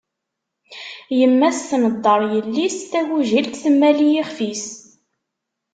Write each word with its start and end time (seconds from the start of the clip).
Yemma-s 1.17 1.59
tneddaṛ 1.69 2.21
yelli-s, 2.33 2.77
tagujilt 2.91 3.53
temmal 3.63 3.97
i 4.05 4.07
yixef-is. 4.13 4.65